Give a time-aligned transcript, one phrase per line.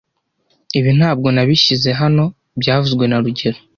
[0.77, 2.23] Ibi ntabwo nabishyize hano
[2.61, 3.59] byavuzwe na rugero